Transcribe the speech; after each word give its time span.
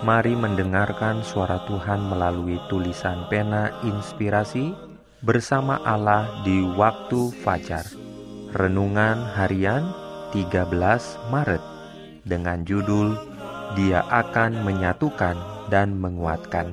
Mari 0.00 0.32
mendengarkan 0.32 1.20
suara 1.20 1.60
Tuhan 1.68 2.08
melalui 2.08 2.56
tulisan 2.72 3.28
pena 3.28 3.68
inspirasi 3.84 4.72
bersama 5.20 5.76
Allah 5.84 6.40
di 6.40 6.64
waktu 6.72 7.28
fajar. 7.44 7.84
Renungan 8.56 9.20
harian 9.36 9.92
13 10.32 10.72
Maret 11.28 11.60
dengan 12.24 12.64
judul 12.64 13.12
Dia 13.76 14.00
akan 14.08 14.64
menyatukan 14.64 15.36
dan 15.68 15.92
menguatkan. 16.00 16.72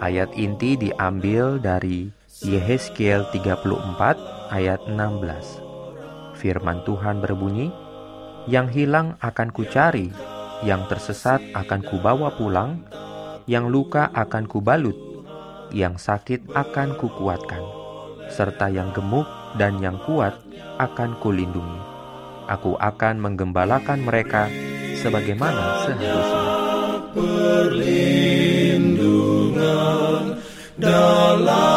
Ayat 0.00 0.32
inti 0.32 0.80
diambil 0.80 1.60
dari 1.60 2.08
Yehezkiel 2.40 3.28
34 3.28 4.16
ayat 4.48 4.80
16. 4.88 5.60
Firman 6.40 6.80
Tuhan 6.88 7.20
berbunyi, 7.20 7.68
"Yang 8.48 8.68
hilang 8.72 9.20
akan 9.20 9.52
kucari 9.52 10.08
yang 10.62 10.86
tersesat 10.86 11.42
akan 11.56 11.82
kubawa 11.82 12.30
pulang, 12.38 12.86
yang 13.50 13.66
luka 13.66 14.12
akan 14.14 14.46
kubalut, 14.46 14.94
yang 15.74 15.98
sakit 15.98 16.54
akan 16.54 16.94
kukuatkan, 16.94 17.64
serta 18.30 18.70
yang 18.70 18.94
gemuk 18.94 19.26
dan 19.58 19.82
yang 19.82 19.98
kuat 20.06 20.38
akan 20.78 21.18
kulindungi. 21.18 21.82
Aku 22.46 22.78
akan 22.78 23.18
menggembalakan 23.18 24.04
mereka 24.04 24.46
sebagaimana 25.00 25.88
seharusnya. 25.88 26.44
Dalam 30.74 31.74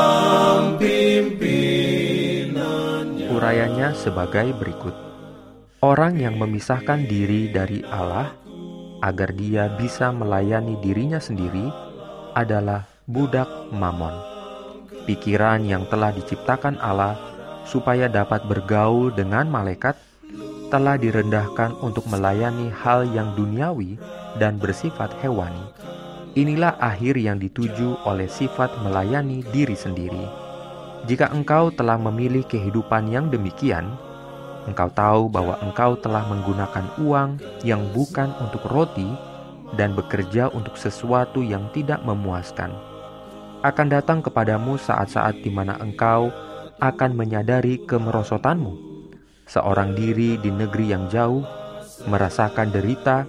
Urayanya 3.38 3.94
sebagai 3.94 4.50
berikut. 4.58 4.98
Orang 5.86 6.18
yang 6.18 6.42
memisahkan 6.42 7.06
diri 7.06 7.54
dari 7.54 7.86
Allah 7.86 8.47
agar 9.02 9.34
dia 9.34 9.70
bisa 9.78 10.09
melayani 10.09 10.78
dirinya 10.81 11.22
sendiri 11.22 11.70
adalah 12.34 12.86
budak 13.06 13.48
mamon. 13.73 14.14
Pikiran 15.08 15.64
yang 15.64 15.88
telah 15.88 16.12
diciptakan 16.12 16.78
Allah 16.84 17.16
supaya 17.64 18.12
dapat 18.12 18.44
bergaul 18.48 19.12
dengan 19.16 19.48
malaikat 19.48 19.95
telah 20.67 21.00
direndahkan 21.00 21.80
untuk 21.80 22.04
melayani 22.12 22.67
hal 22.72 23.08
yang 23.16 23.31
duniawi 23.39 23.95
dan 24.36 24.59
bersifat 24.59 25.16
hewani. 25.23 25.64
Inilah 26.36 26.76
akhir 26.78 27.17
yang 27.17 27.39
dituju 27.39 28.04
oleh 28.06 28.28
sifat 28.28 28.70
melayani 28.84 29.42
diri 29.50 29.73
sendiri. 29.73 30.28
Jika 31.08 31.32
engkau 31.32 31.72
telah 31.72 31.95
memilih 31.95 32.44
kehidupan 32.45 33.08
yang 33.08 33.32
demikian, 33.32 33.95
engkau 34.68 34.92
tahu 34.92 35.32
bahwa 35.32 35.56
engkau 35.64 35.96
telah 35.98 36.28
menggunakan 36.28 36.86
uang 37.00 37.40
yang 37.64 37.82
bukan 37.96 38.30
untuk 38.44 38.68
roti 38.68 39.08
dan 39.80 39.96
bekerja 39.96 40.52
untuk 40.52 40.76
sesuatu 40.76 41.40
yang 41.40 41.68
tidak 41.72 42.04
memuaskan. 42.04 42.72
Akan 43.66 43.90
datang 43.90 44.22
kepadamu 44.22 44.78
saat-saat 44.78 45.42
di 45.42 45.50
mana 45.50 45.80
engkau 45.82 46.30
akan 46.78 47.12
menyadari 47.18 47.82
kemerosotanmu. 47.90 48.86
Seorang 49.48 49.95
diri 49.98 50.38
di 50.38 50.52
negeri 50.54 50.94
yang 50.94 51.10
jauh 51.10 51.42
merasakan 52.05 52.70
derita 52.70 53.26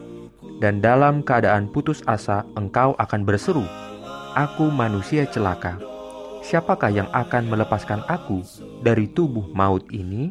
dan 0.60 0.82
dalam 0.82 1.25
keadaan 1.25 1.70
putus 1.70 2.05
asa 2.05 2.44
engkau 2.59 2.93
akan 2.99 3.22
berseru, 3.25 3.65
Aku 4.37 4.69
manusia 4.69 5.25
celaka. 5.25 5.81
Siapakah 6.44 6.93
yang 6.93 7.09
akan 7.10 7.50
melepaskan 7.50 8.05
aku 8.06 8.44
dari 8.84 9.10
tubuh 9.10 9.50
maut 9.50 9.82
ini? 9.91 10.31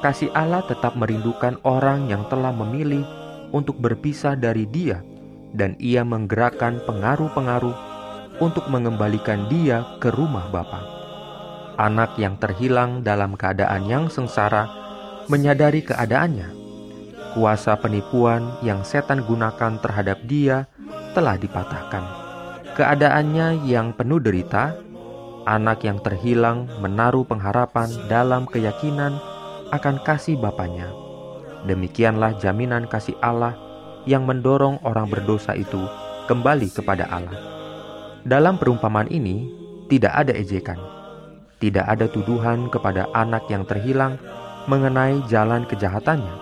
Kasih 0.00 0.32
Allah 0.32 0.64
tetap 0.66 0.96
merindukan 0.96 1.60
orang 1.64 2.08
yang 2.10 2.24
telah 2.26 2.52
memilih 2.52 3.04
untuk 3.54 3.78
berpisah 3.78 4.34
dari 4.34 4.66
Dia, 4.68 5.00
dan 5.56 5.78
Ia 5.80 6.02
menggerakkan 6.02 6.82
pengaruh-pengaruh 6.84 7.76
untuk 8.40 8.68
mengembalikan 8.68 9.48
dia 9.48 9.84
ke 9.96 10.12
rumah 10.12 10.48
Bapa. 10.52 10.84
Anak 11.76 12.16
yang 12.16 12.36
terhilang 12.40 13.04
dalam 13.04 13.36
keadaan 13.36 13.84
yang 13.88 14.08
sengsara 14.08 14.68
menyadari 15.28 15.84
keadaannya. 15.84 16.52
Kuasa 17.36 17.76
penipuan 17.76 18.48
yang 18.64 18.80
setan 18.80 19.20
gunakan 19.24 19.76
terhadap 19.80 20.24
dia 20.24 20.64
telah 21.12 21.36
dipatahkan. 21.36 22.04
Keadaannya 22.76 23.64
yang 23.68 23.92
penuh 23.92 24.20
derita, 24.20 24.76
anak 25.44 25.84
yang 25.84 26.00
terhilang 26.00 26.68
menaruh 26.80 27.28
pengharapan 27.28 27.88
dalam 28.08 28.48
keyakinan 28.48 29.16
akan 29.74 30.02
kasih 30.06 30.38
Bapaknya. 30.38 30.86
Demikianlah 31.66 32.38
jaminan 32.38 32.86
kasih 32.86 33.18
Allah 33.24 33.58
yang 34.06 34.22
mendorong 34.22 34.78
orang 34.86 35.10
berdosa 35.10 35.58
itu 35.58 35.82
kembali 36.30 36.70
kepada 36.70 37.10
Allah. 37.10 37.38
Dalam 38.26 38.58
perumpamaan 38.58 39.10
ini, 39.10 39.50
tidak 39.86 40.14
ada 40.14 40.32
ejekan, 40.34 40.78
tidak 41.62 41.86
ada 41.86 42.06
tuduhan 42.10 42.70
kepada 42.70 43.06
anak 43.14 43.46
yang 43.50 43.62
terhilang 43.66 44.18
mengenai 44.66 45.22
jalan 45.30 45.62
kejahatannya. 45.66 46.34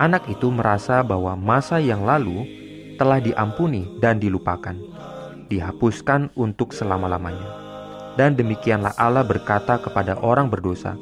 Anak 0.00 0.24
itu 0.28 0.48
merasa 0.48 1.04
bahwa 1.04 1.36
masa 1.36 1.76
yang 1.76 2.08
lalu 2.08 2.48
telah 2.96 3.20
diampuni 3.20 4.00
dan 4.00 4.16
dilupakan, 4.16 4.76
dihapuskan 5.52 6.32
untuk 6.32 6.72
selama-lamanya. 6.72 7.60
Dan 8.16 8.36
demikianlah 8.36 8.96
Allah 8.96 9.24
berkata 9.24 9.80
kepada 9.80 10.16
orang 10.20 10.48
berdosa, 10.48 10.96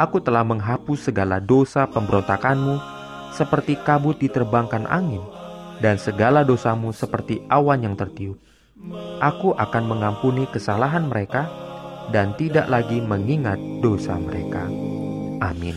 Aku 0.00 0.16
telah 0.16 0.40
menghapus 0.40 1.12
segala 1.12 1.36
dosa 1.44 1.84
pemberontakanmu 1.84 2.80
seperti 3.36 3.76
kabut 3.84 4.16
diterbangkan 4.16 4.88
angin 4.88 5.20
dan 5.84 6.00
segala 6.00 6.40
dosamu 6.40 6.88
seperti 6.88 7.44
awan 7.52 7.84
yang 7.84 7.92
tertiup. 8.00 8.40
Aku 9.20 9.52
akan 9.52 9.84
mengampuni 9.84 10.48
kesalahan 10.48 11.04
mereka 11.04 11.52
dan 12.16 12.32
tidak 12.40 12.64
lagi 12.72 12.96
mengingat 13.04 13.60
dosa 13.84 14.16
mereka. 14.16 14.64
Amin. 15.44 15.76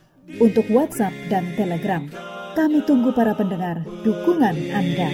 untuk 0.39 0.63
WhatsApp 0.71 1.11
dan 1.27 1.51
Telegram. 1.59 2.07
Kami 2.51 2.83
tunggu 2.83 3.15
para 3.15 3.31
pendengar 3.35 3.83
dukungan 4.03 4.55
Anda. 4.71 5.09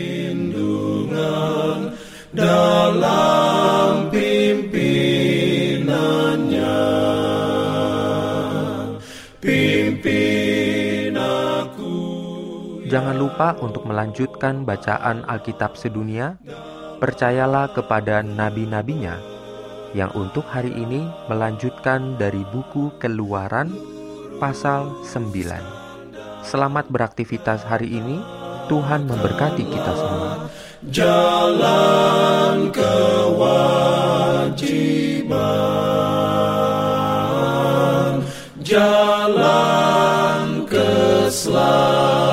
Dalam 2.33 4.09
pimpinannya, 4.13 6.77
pimpin 9.41 11.17
aku. 11.17 11.95
Jangan 12.89 13.17
lupa 13.17 13.55
untuk 13.61 13.85
melanjutkan 13.89 14.65
bacaan 14.65 15.23
Alkitab 15.25 15.77
sedunia. 15.77 16.37
Percayalah 16.97 17.69
kepada 17.77 18.25
nabi-nabinya 18.25 19.21
yang 19.93 20.09
untuk 20.17 20.49
hari 20.49 20.73
ini 20.73 21.05
melanjutkan 21.29 22.17
dari 22.17 22.41
buku 22.49 22.89
Keluaran 22.97 23.96
pasal 24.37 25.01
9. 25.01 26.45
Selamat 26.45 26.85
beraktivitas 26.87 27.65
hari 27.65 27.97
ini. 27.97 28.21
Tuhan 28.69 29.09
memberkati 29.09 29.65
kita 29.65 29.91
semua. 29.95 30.49
Jalan 30.91 32.69
kewajiban, 32.69 34.51
jalan 38.61 40.67
keselamatan. 40.69 42.26